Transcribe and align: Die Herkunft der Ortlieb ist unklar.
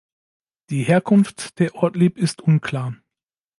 Die 0.71 0.81
Herkunft 0.81 1.59
der 1.59 1.75
Ortlieb 1.75 2.17
ist 2.17 2.41
unklar. 2.41 2.95